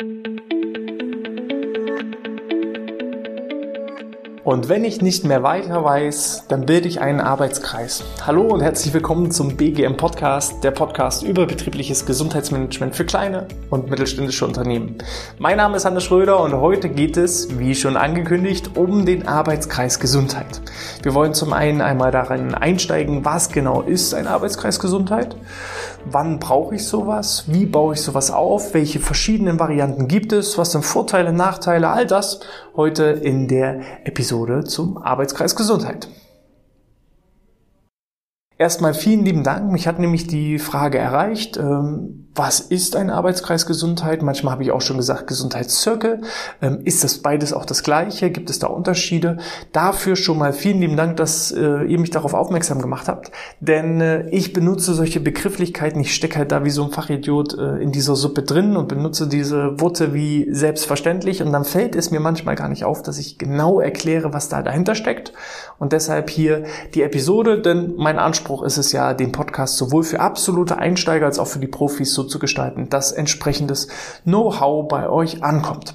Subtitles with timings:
[0.00, 0.29] thank you.
[4.42, 8.04] Und wenn ich nicht mehr weiter weiß, dann bilde ich einen Arbeitskreis.
[8.26, 13.90] Hallo und herzlich willkommen zum BGM Podcast, der Podcast über betriebliches Gesundheitsmanagement für kleine und
[13.90, 14.96] mittelständische Unternehmen.
[15.38, 20.00] Mein Name ist Hannes Schröder und heute geht es, wie schon angekündigt, um den Arbeitskreis
[20.00, 20.62] Gesundheit.
[21.02, 25.36] Wir wollen zum einen einmal darin einsteigen, was genau ist ein Arbeitskreis Gesundheit,
[26.06, 30.72] wann brauche ich sowas, wie baue ich sowas auf, welche verschiedenen Varianten gibt es, was
[30.72, 32.40] sind Vorteile, Nachteile, all das
[32.74, 34.29] heute in der Episode
[34.64, 36.08] zum Arbeitskreis Gesundheit.
[38.60, 39.72] Erstmal vielen lieben Dank.
[39.72, 44.22] Mich hat nämlich die Frage erreicht, ähm, was ist ein Arbeitskreis Gesundheit?
[44.22, 46.20] Manchmal habe ich auch schon gesagt Gesundheitszirkel.
[46.62, 48.30] Ähm, ist das beides auch das gleiche?
[48.30, 49.38] Gibt es da Unterschiede?
[49.72, 53.32] Dafür schon mal vielen lieben Dank, dass äh, ihr mich darauf aufmerksam gemacht habt.
[53.58, 56.00] Denn äh, ich benutze solche Begrifflichkeiten.
[56.00, 59.26] Ich stecke halt da wie so ein Fachidiot äh, in dieser Suppe drin und benutze
[59.26, 61.42] diese Worte wie selbstverständlich.
[61.42, 64.62] Und dann fällt es mir manchmal gar nicht auf, dass ich genau erkläre, was da
[64.62, 65.32] dahinter steckt.
[65.78, 66.64] Und deshalb hier
[66.94, 71.38] die Episode, denn mein Anspruch ist es ja, den Podcast sowohl für absolute Einsteiger als
[71.38, 73.88] auch für die Profis so zu gestalten, dass entsprechendes
[74.24, 75.94] Know-how bei euch ankommt.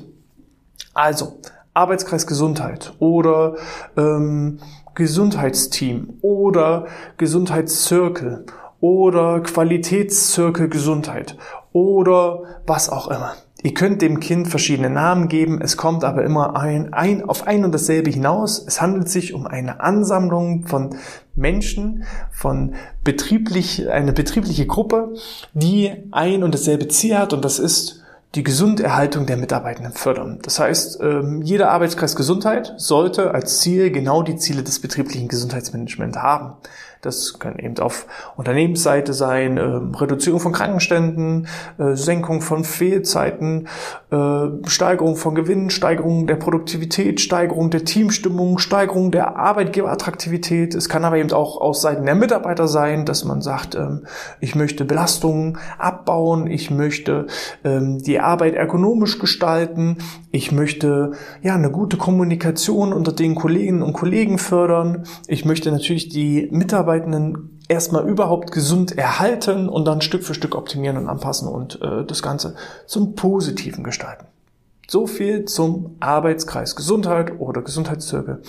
[0.93, 1.39] Also,
[1.73, 3.55] Arbeitskreis Gesundheit oder
[3.97, 4.59] ähm,
[4.95, 8.45] Gesundheitsteam oder Gesundheitszirkel
[8.79, 11.37] oder Qualitätszirkel Gesundheit
[11.73, 13.35] oder was auch immer.
[13.65, 17.65] Ihr könnt dem Kind verschiedene Namen geben, es kommt aber immer ein, ein, auf ein
[17.65, 18.63] und dasselbe hinaus.
[18.63, 20.95] Es handelt sich um eine Ansammlung von
[21.33, 25.15] Menschen, von betrieblich, eine betriebliche Gruppe,
[25.55, 28.03] die ein und dasselbe Ziel hat und das ist
[28.35, 30.37] die Gesunderhaltung der Mitarbeitenden fördern.
[30.43, 36.19] Das heißt, ähm, jeder Arbeitskreis Gesundheit sollte als Ziel genau die Ziele des betrieblichen Gesundheitsmanagements
[36.19, 36.53] haben.
[37.05, 43.67] Das kann eben auf Unternehmensseite sein, äh, Reduzierung von Krankenständen, äh, Senkung von Fehlzeiten,
[44.11, 50.73] äh, Steigerung von Gewinnen, Steigerung der Produktivität, Steigerung der Teamstimmung, Steigerung der Arbeitgeberattraktivität.
[50.73, 54.05] Es kann aber eben auch aus Seiten der Mitarbeiter sein, dass man sagt, ähm,
[54.39, 57.27] ich möchte Belastungen abbauen, ich möchte
[57.63, 59.97] ähm, die Arbeit ergonomisch gestalten,
[60.31, 61.11] ich möchte
[61.41, 66.94] ja eine gute Kommunikation unter den Kolleginnen und Kollegen fördern, ich möchte natürlich die Mitarbeiter
[66.95, 72.05] Mitarbeitenden erstmal überhaupt gesund erhalten und dann Stück für Stück optimieren und anpassen und äh,
[72.05, 74.25] das Ganze zum Positiven gestalten.
[74.87, 78.41] So viel zum Arbeitskreis Gesundheit oder Gesundheitszirkel.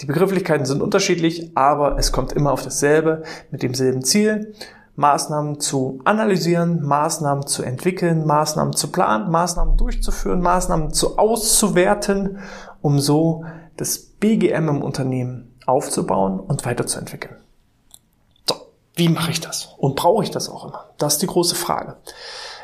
[0.00, 4.54] Die Begrifflichkeiten sind unterschiedlich, aber es kommt immer auf dasselbe mit demselben Ziel.
[4.96, 12.38] Maßnahmen zu analysieren, Maßnahmen zu entwickeln, Maßnahmen zu planen, Maßnahmen durchzuführen, Maßnahmen zu auszuwerten,
[12.80, 13.44] um so
[13.76, 17.36] das BGM im Unternehmen aufzubauen und weiterzuentwickeln.
[18.96, 19.74] Wie mache ich das?
[19.76, 20.86] Und brauche ich das auch immer?
[20.96, 21.96] Das ist die große Frage.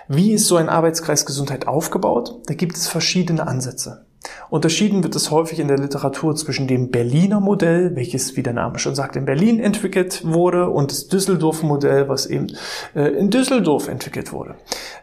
[0.09, 2.41] Wie ist so ein Arbeitskreis Gesundheit aufgebaut?
[2.47, 4.07] Da gibt es verschiedene Ansätze.
[4.51, 8.79] Unterschieden wird es häufig in der Literatur zwischen dem Berliner Modell, welches, wie der Name
[8.79, 12.49] schon sagt, in Berlin entwickelt wurde, und das Düsseldorfer Modell, was eben
[12.95, 14.55] äh, in Düsseldorf entwickelt wurde.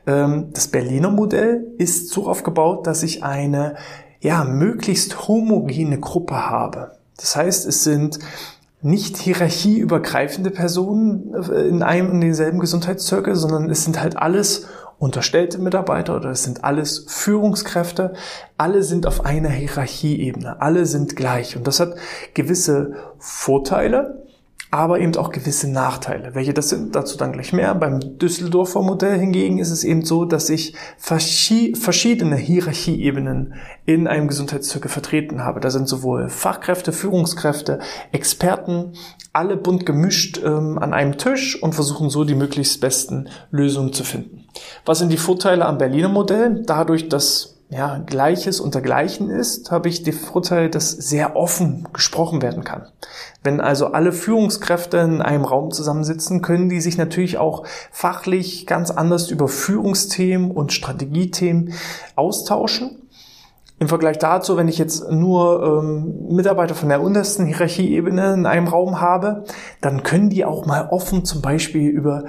[0.07, 3.75] Ähm, das Berliner Modell ist so aufgebaut, dass ich eine
[4.21, 6.97] ja, möglichst homogene Gruppe habe.
[7.17, 8.19] Das heißt, es sind
[8.81, 14.67] nicht hierarchieübergreifende Personen äh, in einem und denselben Gesundheitszirkel, sondern es sind halt alles
[14.97, 18.13] unterstellte Mitarbeiter oder es sind alles Führungskräfte.
[18.57, 20.61] Alle sind auf einer Hierarchieebene.
[20.61, 21.55] Alle sind gleich.
[21.55, 21.95] Und das hat
[22.33, 24.25] gewisse Vorteile,
[24.71, 26.35] aber eben auch gewisse Nachteile.
[26.35, 27.73] Welche das sind, dazu dann gleich mehr.
[27.73, 34.91] Beim Düsseldorfer Modell hingegen ist es eben so, dass ich verschiedene Hierarchieebenen in einem Gesundheitszirkel
[34.91, 35.59] vertreten habe.
[35.59, 37.79] Da sind sowohl Fachkräfte, Führungskräfte,
[38.11, 38.93] Experten,
[39.33, 44.03] alle bunt gemischt ähm, an einem Tisch und versuchen so die möglichst besten Lösungen zu
[44.03, 44.45] finden.
[44.85, 46.63] Was sind die Vorteile am Berliner Modell?
[46.65, 52.41] Dadurch, dass ja, Gleiches unter Gleichen ist, habe ich den Vorteil, dass sehr offen gesprochen
[52.41, 52.87] werden kann.
[53.43, 58.89] Wenn also alle Führungskräfte in einem Raum zusammensitzen, können die sich natürlich auch fachlich ganz
[58.89, 61.73] anders über Führungsthemen und Strategiethemen
[62.15, 63.08] austauschen.
[63.79, 68.67] Im Vergleich dazu, wenn ich jetzt nur ähm, Mitarbeiter von der untersten Hierarchieebene in einem
[68.67, 69.45] Raum habe,
[69.79, 72.25] dann können die auch mal offen zum Beispiel über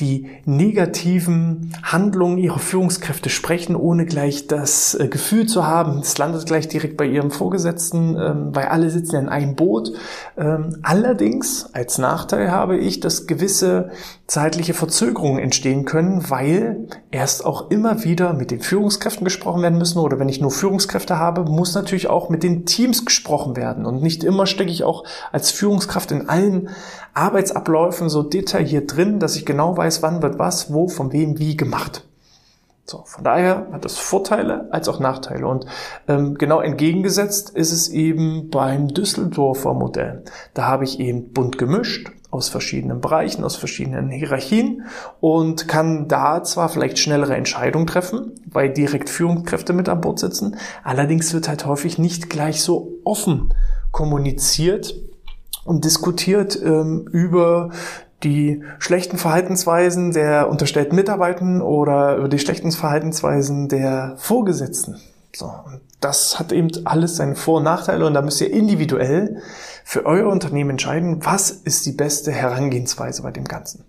[0.00, 6.46] die negativen Handlungen ihrer Führungskräfte sprechen, ohne gleich das äh, Gefühl zu haben, es landet
[6.46, 9.92] gleich direkt bei ihrem Vorgesetzten, ähm, weil alle sitzen in einem Boot.
[10.36, 13.90] Ähm, allerdings als Nachteil habe ich, dass gewisse
[14.26, 19.98] zeitliche Verzögerungen entstehen können, weil erst auch immer wieder mit den Führungskräften gesprochen werden müssen
[19.98, 24.02] oder wenn ich nur Führungskräfte habe, muss natürlich auch mit den Teams gesprochen werden und
[24.02, 26.70] nicht immer stecke ich auch als Führungskraft in allen
[27.14, 31.56] Arbeitsabläufen so detailliert drin, dass ich genau weiß, wann wird was, wo, von wem, wie
[31.56, 32.04] gemacht.
[32.84, 35.46] So, von daher hat das Vorteile als auch Nachteile.
[35.46, 35.66] Und
[36.08, 40.24] ähm, genau entgegengesetzt ist es eben beim Düsseldorfer Modell.
[40.52, 44.86] Da habe ich eben bunt gemischt aus verschiedenen Bereichen, aus verschiedenen Hierarchien
[45.20, 50.56] und kann da zwar vielleicht schnellere Entscheidungen treffen, weil direkt Führungskräfte mit an Bord sitzen,
[50.82, 53.52] allerdings wird halt häufig nicht gleich so offen
[53.92, 54.94] kommuniziert
[55.64, 57.70] und diskutiert ähm, über
[58.24, 65.00] die schlechten Verhaltensweisen der unterstellten Mitarbeitenden oder über die schlechten Verhaltensweisen der Vorgesetzten.
[65.34, 65.52] So,
[66.00, 69.42] das hat eben alles seine Vor- und Nachteile und da müsst ihr individuell
[69.84, 73.84] für euer Unternehmen entscheiden, was ist die beste Herangehensweise bei dem Ganzen.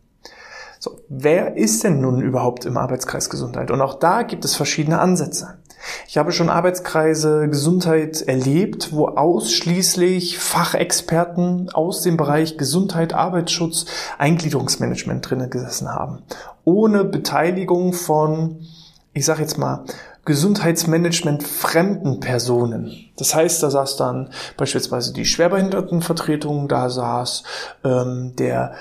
[0.79, 3.71] So, wer ist denn nun überhaupt im Arbeitskreis Gesundheit?
[3.71, 5.59] Und auch da gibt es verschiedene Ansätze.
[6.07, 13.85] Ich habe schon Arbeitskreise Gesundheit erlebt, wo ausschließlich Fachexperten aus dem Bereich Gesundheit, Arbeitsschutz,
[14.17, 16.19] Eingliederungsmanagement drinnen gesessen haben.
[16.65, 18.65] Ohne Beteiligung von,
[19.13, 19.85] ich sage jetzt mal,
[20.25, 23.09] Gesundheitsmanagement fremden Personen.
[23.17, 27.43] Das heißt, da saß dann beispielsweise die Schwerbehindertenvertretung, da saß
[27.83, 28.73] ähm, der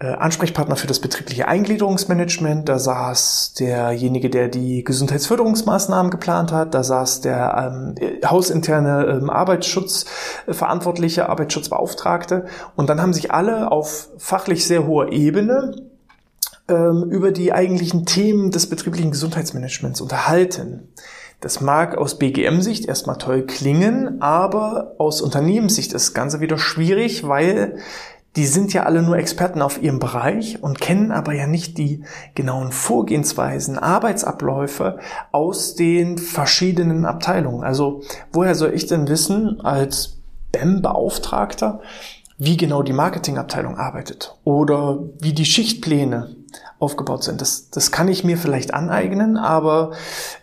[0.00, 6.82] äh, Ansprechpartner für das betriebliche Eingliederungsmanagement, da saß derjenige, der die Gesundheitsförderungsmaßnahmen geplant hat, da
[6.82, 7.94] saß der ähm,
[8.28, 15.87] hausinterne ähm, Arbeitsschutzverantwortliche, Arbeitsschutzbeauftragte und dann haben sich alle auf fachlich sehr hoher Ebene
[16.68, 20.88] ähm, über die eigentlichen Themen des betrieblichen Gesundheitsmanagements unterhalten.
[21.40, 27.28] Das mag aus BGM-Sicht erstmal toll klingen, aber aus Unternehmenssicht ist das Ganze wieder schwierig,
[27.28, 27.78] weil
[28.36, 32.04] die sind ja alle nur Experten auf ihrem Bereich und kennen aber ja nicht die
[32.34, 34.98] genauen Vorgehensweisen, Arbeitsabläufe
[35.32, 37.64] aus den verschiedenen Abteilungen.
[37.64, 40.18] Also woher soll ich denn wissen als
[40.52, 41.80] BEM-Beauftragter,
[42.36, 46.36] wie genau die Marketingabteilung arbeitet oder wie die Schichtpläne
[46.78, 47.40] aufgebaut sind.
[47.40, 49.92] Das, das kann ich mir vielleicht aneignen, aber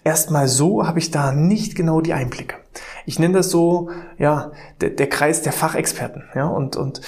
[0.04, 2.58] erstmal so habe ich da nicht genau die Einblicke.
[3.06, 7.02] Ich nenne das so, ja, der, der Kreis der Fachexperten, ja, und, und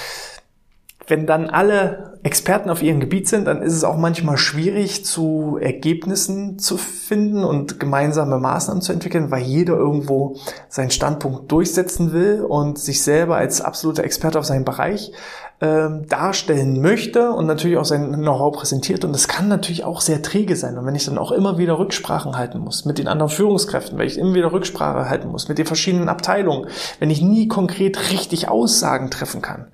[1.07, 5.57] wenn dann alle Experten auf ihrem Gebiet sind, dann ist es auch manchmal schwierig, zu
[5.59, 10.35] Ergebnissen zu finden und gemeinsame Maßnahmen zu entwickeln, weil jeder irgendwo
[10.67, 15.13] seinen Standpunkt durchsetzen will und sich selber als absoluter Experte auf seinen Bereich
[15.61, 19.05] ähm, darstellen möchte und natürlich auch sein Know-how präsentiert.
[19.05, 20.77] Und das kann natürlich auch sehr träge sein.
[20.77, 24.07] Und wenn ich dann auch immer wieder Rücksprachen halten muss mit den anderen Führungskräften, wenn
[24.07, 26.67] ich immer wieder Rücksprache halten muss mit den verschiedenen Abteilungen,
[26.99, 29.67] wenn ich nie konkret richtig Aussagen treffen kann,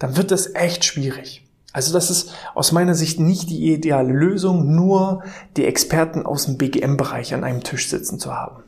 [0.00, 1.46] dann wird das echt schwierig.
[1.72, 5.22] Also das ist aus meiner Sicht nicht die ideale Lösung, nur
[5.56, 8.64] die Experten aus dem BGM-Bereich an einem Tisch sitzen zu haben.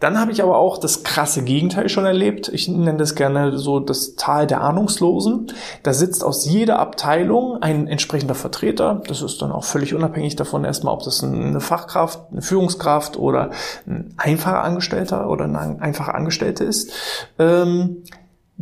[0.00, 2.48] Dann habe ich aber auch das krasse Gegenteil schon erlebt.
[2.48, 5.52] Ich nenne das gerne so das Tal der Ahnungslosen.
[5.82, 9.02] Da sitzt aus jeder Abteilung ein entsprechender Vertreter.
[9.06, 13.50] Das ist dann auch völlig unabhängig davon erstmal, ob das eine Fachkraft, eine Führungskraft oder
[13.86, 16.92] ein einfacher Angestellter oder eine einfache Angestellte ist.
[17.38, 18.02] Ähm,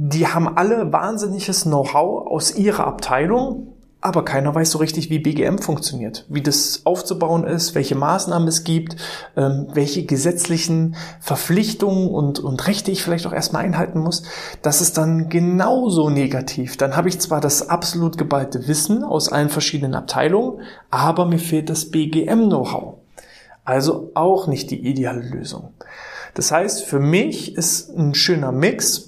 [0.00, 5.59] die haben alle wahnsinniges Know-how aus ihrer Abteilung, aber keiner weiß so richtig, wie BGM
[5.59, 8.95] funktioniert, wie das aufzubauen ist, welche Maßnahmen es gibt,
[9.37, 14.23] ähm, welche gesetzlichen Verpflichtungen und, und Rechte ich vielleicht auch erstmal einhalten muss.
[14.62, 16.77] Das ist dann genauso negativ.
[16.77, 20.61] Dann habe ich zwar das absolut geballte Wissen aus allen verschiedenen Abteilungen,
[20.93, 22.99] aber mir fehlt das BGM-Know-how.
[23.65, 25.73] Also auch nicht die ideale Lösung.
[26.35, 29.07] Das heißt, für mich ist ein schöner Mix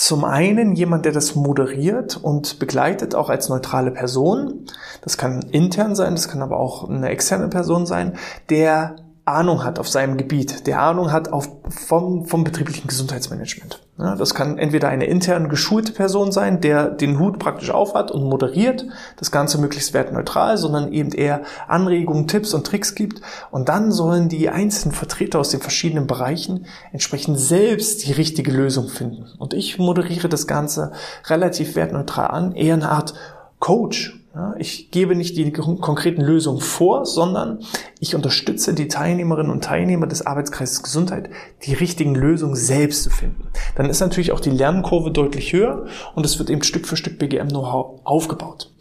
[0.00, 4.64] zum einen jemand, der das moderiert und begleitet, auch als neutrale Person.
[5.02, 8.16] Das kann intern sein, das kann aber auch eine externe Person sein,
[8.48, 13.86] der Ahnung hat auf seinem Gebiet, der Ahnung hat auf, vom, vom betrieblichen Gesundheitsmanagement.
[14.00, 18.24] Ja, das kann entweder eine intern geschulte Person sein, der den Hut praktisch aufhat und
[18.24, 18.86] moderiert,
[19.18, 23.20] das Ganze möglichst wertneutral, sondern eben eher Anregungen, Tipps und Tricks gibt.
[23.50, 28.88] Und dann sollen die einzelnen Vertreter aus den verschiedenen Bereichen entsprechend selbst die richtige Lösung
[28.88, 29.26] finden.
[29.38, 30.92] Und ich moderiere das Ganze
[31.26, 33.12] relativ wertneutral an, eher eine Art
[33.58, 37.64] Coach ja, ich gebe nicht die konkreten Lösungen vor, sondern
[37.98, 41.30] ich unterstütze die Teilnehmerinnen und Teilnehmer des Arbeitskreises Gesundheit,
[41.64, 43.48] die richtigen Lösungen selbst zu finden.
[43.74, 47.18] Dann ist natürlich auch die Lernkurve deutlich höher und es wird eben Stück für Stück
[47.18, 48.72] BGM-Know-how aufgebaut.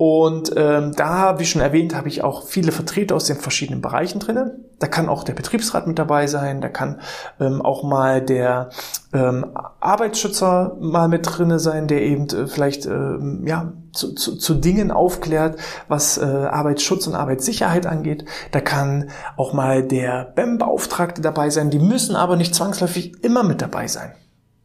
[0.00, 4.18] Und ähm, da, wie schon erwähnt, habe ich auch viele Vertreter aus den verschiedenen Bereichen
[4.18, 4.64] drinnen.
[4.78, 7.02] Da kann auch der Betriebsrat mit dabei sein, da kann
[7.38, 8.70] ähm, auch mal der
[9.12, 14.54] ähm, Arbeitsschützer mal mit drinne sein, der eben äh, vielleicht ähm, ja zu, zu, zu
[14.54, 18.24] Dingen aufklärt, was äh, Arbeitsschutz und Arbeitssicherheit angeht.
[18.52, 21.68] Da kann auch mal der BEM-Beauftragte dabei sein.
[21.68, 24.14] Die müssen aber nicht zwangsläufig immer mit dabei sein.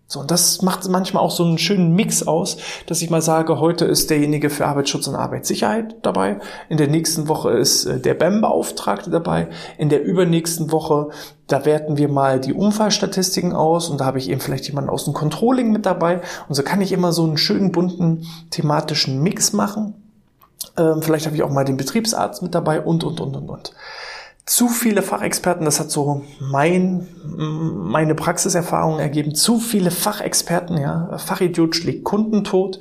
[0.07, 3.59] So, und das macht manchmal auch so einen schönen Mix aus, dass ich mal sage,
[3.59, 8.13] heute ist derjenige für Arbeitsschutz und Arbeitssicherheit dabei, in der nächsten Woche ist äh, der
[8.13, 9.47] BEM-Beauftragte dabei,
[9.79, 11.09] in der übernächsten Woche,
[11.47, 15.05] da werten wir mal die Unfallstatistiken aus und da habe ich eben vielleicht jemanden aus
[15.05, 19.53] dem Controlling mit dabei und so kann ich immer so einen schönen bunten thematischen Mix
[19.53, 19.95] machen.
[20.77, 23.73] Ähm, vielleicht habe ich auch mal den Betriebsarzt mit dabei und, und, und, und, und
[24.45, 31.75] zu viele Fachexperten, das hat so mein, meine Praxiserfahrung ergeben, zu viele Fachexperten, ja, Fachidiot
[31.75, 32.79] schlägt Kunden tot,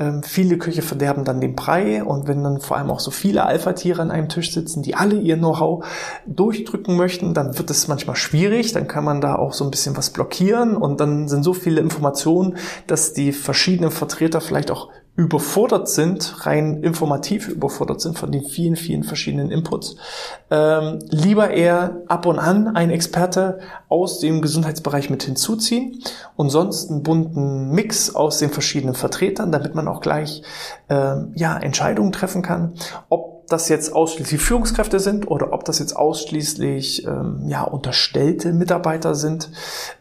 [0.00, 2.02] ähm, viele Köche verderben dann den Brei.
[2.02, 5.16] Und wenn dann vor allem auch so viele Alpha-Tiere an einem Tisch sitzen, die alle
[5.16, 5.84] ihr Know-how
[6.26, 9.96] durchdrücken möchten, dann wird es manchmal schwierig, dann kann man da auch so ein bisschen
[9.96, 10.74] was blockieren.
[10.74, 16.82] Und dann sind so viele Informationen, dass die verschiedenen Vertreter vielleicht auch überfordert sind, rein
[16.82, 19.96] informativ überfordert sind von den vielen, vielen verschiedenen Inputs.
[20.50, 26.02] Ähm, lieber eher ab und an ein Experte aus dem Gesundheitsbereich mit hinzuziehen
[26.36, 30.42] und sonst einen bunten Mix aus den verschiedenen Vertretern, damit man auch gleich
[30.88, 32.74] ähm, ja, Entscheidungen treffen kann,
[33.08, 39.14] ob das jetzt ausschließlich Führungskräfte sind oder ob das jetzt ausschließlich ähm, ja, unterstellte Mitarbeiter
[39.14, 39.50] sind,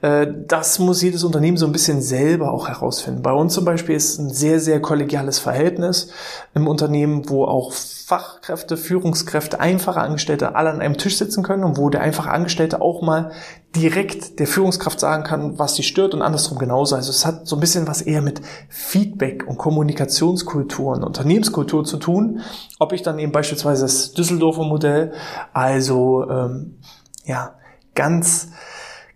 [0.02, 3.24] äh, das muss jedes Unternehmen so ein bisschen selber auch herausfinden.
[3.24, 6.10] Bei uns zum Beispiel ist ein sehr, sehr kollegiales Verhältnis
[6.54, 11.78] im Unternehmen, wo auch Fachkräfte, Führungskräfte, einfache Angestellte alle an einem Tisch sitzen können und
[11.78, 13.32] wo der einfache Angestellte auch mal
[13.76, 16.96] direkt der Führungskraft sagen kann, was sie stört und andersrum genauso.
[16.96, 21.98] Also es hat so ein bisschen was eher mit Feedback und Kommunikationskultur und Unternehmenskultur zu
[21.98, 22.42] tun.
[22.80, 25.14] Ob ich dann eben beispielsweise das Düsseldorfer Modell,
[25.54, 26.78] also ähm,
[27.26, 27.56] ja
[27.94, 28.50] ganz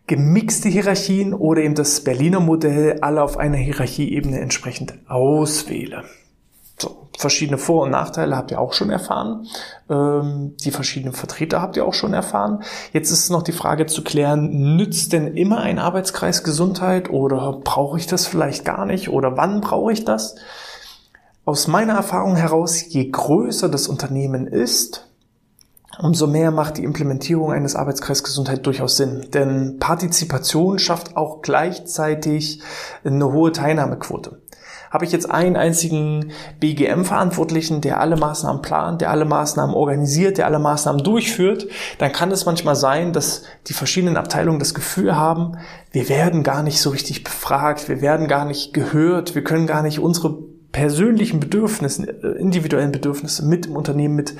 [0.07, 6.03] gemixte Hierarchien oder eben das Berliner Modell alle auf einer Hierarchieebene entsprechend auswähle.
[6.79, 9.47] So, verschiedene Vor- und Nachteile habt ihr auch schon erfahren.
[9.89, 12.63] Ähm, die verschiedenen Vertreter habt ihr auch schon erfahren.
[12.91, 17.97] Jetzt ist noch die Frage zu klären, nützt denn immer ein Arbeitskreis Gesundheit oder brauche
[17.97, 20.35] ich das vielleicht gar nicht oder wann brauche ich das?
[21.45, 25.09] Aus meiner Erfahrung heraus, je größer das Unternehmen ist,
[25.99, 29.27] umso mehr macht die Implementierung eines Arbeitskreis Gesundheit durchaus Sinn.
[29.33, 32.61] Denn Partizipation schafft auch gleichzeitig
[33.03, 34.41] eine hohe Teilnahmequote.
[34.93, 40.45] Habe ich jetzt einen einzigen BGM-Verantwortlichen, der alle Maßnahmen plant, der alle Maßnahmen organisiert, der
[40.45, 45.57] alle Maßnahmen durchführt, dann kann es manchmal sein, dass die verschiedenen Abteilungen das Gefühl haben,
[45.91, 49.81] wir werden gar nicht so richtig befragt, wir werden gar nicht gehört, wir können gar
[49.81, 54.35] nicht unsere persönlichen Bedürfnissen, äh, individuellen Bedürfnisse mit im Unternehmen mit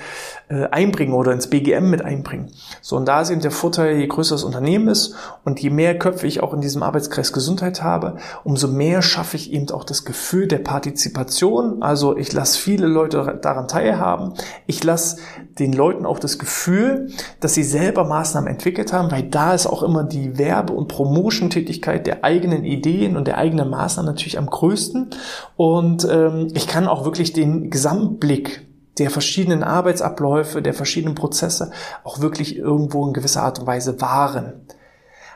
[0.50, 2.52] äh, einbringen oder ins BGM mit einbringen.
[2.82, 5.98] So, und da ist eben der Vorteil, je größer das Unternehmen ist und je mehr
[5.98, 10.06] Köpfe ich auch in diesem Arbeitskreis Gesundheit habe, umso mehr schaffe ich eben auch das
[10.06, 11.84] Gefühl der Partizipation.
[11.84, 14.34] Also ich lasse viele Leute daran teilhaben.
[14.66, 15.18] Ich lasse
[15.60, 17.12] den Leuten auch das Gefühl,
[17.42, 22.08] dass sie selber Maßnahmen entwickelt haben, weil da ist auch immer die Werbe- und Promotion-Tätigkeit
[22.08, 25.12] der eigenen Ideen und der eigenen Maßnahmen natürlich am größten.
[25.56, 31.72] Und ähm, ich kann auch wirklich den Gesamtblick der verschiedenen Arbeitsabläufe, der verschiedenen Prozesse
[32.03, 34.68] auch wirklich irgendwo in gewisser Art und Weise wahren.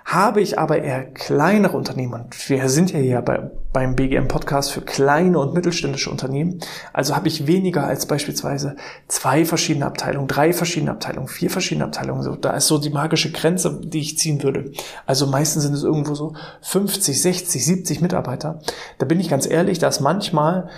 [0.08, 4.72] Habe ich aber eher kleinere Unternehmen, und wir sind ja hier bei, beim BGM Podcast
[4.72, 6.62] für kleine und mittelständische Unternehmen,
[6.94, 8.78] also habe ich weniger als beispielsweise
[9.10, 12.24] zwei verschiedene Abteilungen, drei verschiedene Abteilungen, vier verschiedene Abteilungen.
[12.24, 14.72] So, da ist so die magische Grenze, die ich ziehen würde.
[15.06, 18.62] Also meistens sind es irgendwo so 50, 60, 70 Mitarbeiter.
[19.00, 20.70] Da bin ich ganz ehrlich, dass manchmal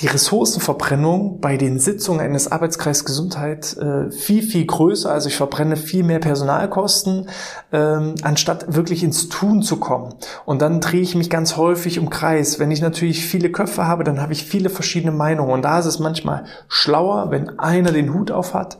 [0.00, 5.10] die Ressourcenverbrennung bei den Sitzungen eines Arbeitskreis Gesundheit äh, viel, viel größer.
[5.10, 7.28] Also ich verbrenne viel mehr Personalkosten,
[7.72, 10.14] ähm, anstatt wirklich ins Tun zu kommen.
[10.46, 12.58] Und dann drehe ich mich ganz häufig im Kreis.
[12.58, 15.52] Wenn ich natürlich viele Köpfe habe, dann habe ich viele verschiedene Meinungen.
[15.52, 18.78] Und da ist es manchmal schlauer, wenn einer den Hut auf hat,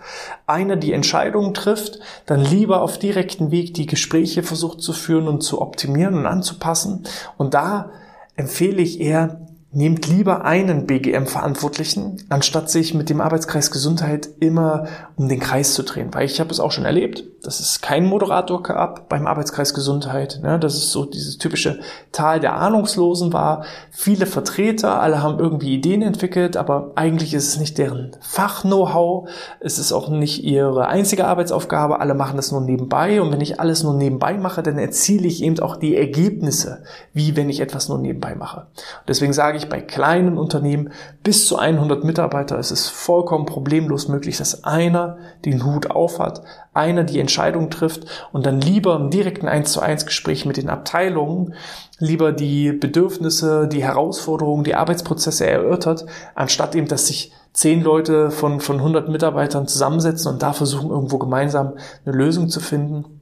[0.49, 5.42] einer die Entscheidungen trifft, dann lieber auf direkten Weg die Gespräche versucht zu führen und
[5.42, 7.04] zu optimieren und anzupassen.
[7.37, 7.90] Und da
[8.35, 9.38] empfehle ich eher,
[9.76, 15.83] Nehmt lieber einen BGM-Verantwortlichen, anstatt sich mit dem Arbeitskreis Gesundheit immer um den Kreis zu
[15.83, 16.14] drehen.
[16.14, 20.38] Weil ich habe es auch schon erlebt, dass es kein Moderator gab beim Arbeitskreis Gesundheit.
[20.43, 20.61] Ne?
[20.61, 21.81] Dass es so dieses typische
[22.12, 23.64] Tal der Ahnungslosen war.
[23.90, 29.28] Viele Vertreter, alle haben irgendwie Ideen entwickelt, aber eigentlich ist es nicht deren Fach-Know-how.
[29.59, 31.99] Es ist auch nicht ihre einzige Arbeitsaufgabe.
[31.99, 33.21] Alle machen das nur nebenbei.
[33.21, 37.37] Und wenn ich alles nur nebenbei mache, dann erziele ich eben auch die Ergebnisse, wie
[37.37, 38.61] wenn ich etwas nur nebenbei mache.
[38.61, 40.90] Und deswegen sage ich, bei kleinen Unternehmen
[41.23, 42.59] bis zu 100 Mitarbeiter.
[42.59, 46.42] Ist es vollkommen problemlos möglich, dass einer den Hut aufhat,
[46.73, 50.68] einer die Entscheidung trifft und dann lieber im direkten 1 zu 1 Gespräch mit den
[50.68, 51.54] Abteilungen
[51.99, 58.61] lieber die Bedürfnisse, die Herausforderungen, die Arbeitsprozesse erörtert, anstatt eben, dass sich zehn Leute von,
[58.61, 63.21] von 100 Mitarbeitern zusammensetzen und da versuchen, irgendwo gemeinsam eine Lösung zu finden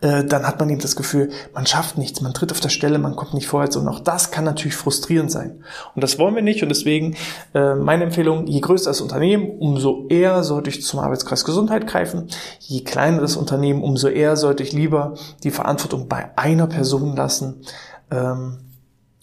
[0.00, 2.98] äh, dann hat man eben das Gefühl, man schafft nichts, man tritt auf der Stelle,
[2.98, 5.62] man kommt nicht vorwärts und auch das kann natürlich frustrierend sein.
[5.94, 7.16] Und das wollen wir nicht und deswegen
[7.54, 12.28] äh, meine Empfehlung, je größer das Unternehmen, umso eher sollte ich zum Arbeitskreis Gesundheit greifen.
[12.60, 15.14] Je kleiner das Unternehmen, umso eher sollte ich lieber
[15.44, 17.62] die Verantwortung bei einer Person lassen.
[18.10, 18.58] Ähm,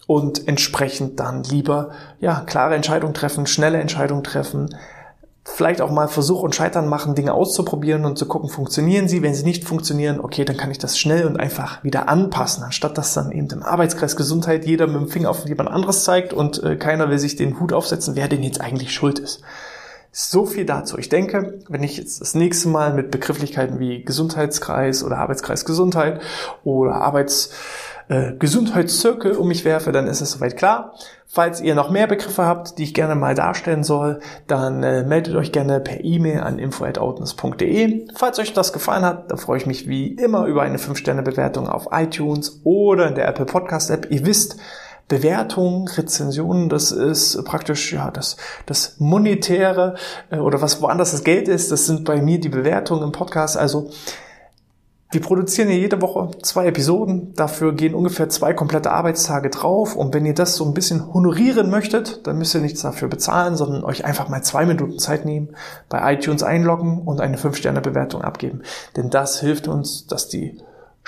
[0.06, 4.74] und entsprechend dann lieber ja klare Entscheidungen treffen, schnelle Entscheidungen treffen,
[5.54, 9.22] vielleicht auch mal Versuch und Scheitern machen, Dinge auszuprobieren und zu gucken, funktionieren sie.
[9.22, 12.98] Wenn sie nicht funktionieren, okay, dann kann ich das schnell und einfach wieder anpassen, anstatt
[12.98, 16.62] dass dann eben im Arbeitskreis Gesundheit jeder mit dem Finger auf jemand anderes zeigt und
[16.62, 19.42] äh, keiner will sich den Hut aufsetzen, wer denn jetzt eigentlich schuld ist.
[20.10, 20.98] So viel dazu.
[20.98, 26.20] Ich denke, wenn ich jetzt das nächste Mal mit Begrifflichkeiten wie Gesundheitskreis oder Arbeitskreis Gesundheit
[26.64, 27.50] oder Arbeits
[28.08, 30.94] äh, Gesundheitszirkel um mich werfe, dann ist es soweit klar.
[31.26, 35.36] Falls ihr noch mehr Begriffe habt, die ich gerne mal darstellen soll, dann äh, meldet
[35.36, 38.08] euch gerne per E-Mail an info@outness.de.
[38.14, 41.88] Falls euch das gefallen hat, dann freue ich mich wie immer über eine 5-Sterne-Bewertung auf
[41.92, 44.06] iTunes oder in der Apple Podcast App.
[44.10, 44.56] Ihr wisst,
[45.08, 48.36] Bewertungen, Rezensionen, das ist praktisch ja das,
[48.66, 49.96] das monetäre
[50.30, 53.56] äh, oder was woanders das Geld ist, das sind bei mir die Bewertungen im Podcast.
[53.56, 53.90] Also
[55.10, 57.32] wir produzieren hier jede Woche zwei Episoden.
[57.34, 59.96] Dafür gehen ungefähr zwei komplette Arbeitstage drauf.
[59.96, 63.56] Und wenn ihr das so ein bisschen honorieren möchtet, dann müsst ihr nichts dafür bezahlen,
[63.56, 65.56] sondern euch einfach mal zwei Minuten Zeit nehmen,
[65.88, 68.62] bei iTunes einloggen und eine 5-Sterne-Bewertung abgeben.
[68.96, 70.60] Denn das hilft uns, dass die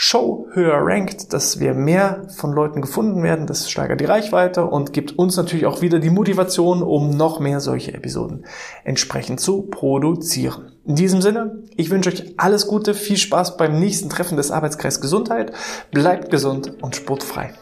[0.03, 3.47] Show höher rankt, dass wir mehr von Leuten gefunden werden.
[3.47, 7.61] Das steigert die Reichweite und gibt uns natürlich auch wieder die Motivation, um noch mehr
[7.61, 8.47] solche Episoden
[8.83, 10.73] entsprechend zu produzieren.
[10.87, 15.03] In diesem Sinne, ich wünsche euch alles Gute, viel Spaß beim nächsten Treffen des Arbeitskreis
[15.03, 15.53] Gesundheit.
[15.91, 17.53] Bleibt gesund und sportfrei.